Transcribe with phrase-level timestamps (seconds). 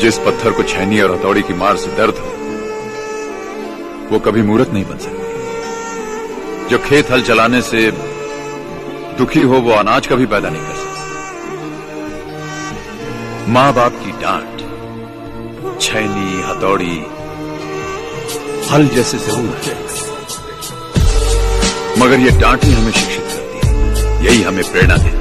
[0.00, 2.30] जिस पत्थर को छैनी और हथौड़ी की मार से दर्द हो,
[4.10, 7.80] वो कभी मूर्त नहीं बन सकती। जो खेत हल चलाने से
[9.18, 10.88] दुखी हो, वो अनाज कभी पैदा नहीं कर सकता।
[13.52, 14.54] माँ बाप की डांट,
[15.80, 16.98] छैनी, हथौड़ी,
[18.70, 19.74] हल जैसे ज़रूर है।
[21.98, 23.72] मगर ये डांट ही हमें शिक्षित करती है,
[24.24, 25.19] यही हमें प्रेरणा देती है।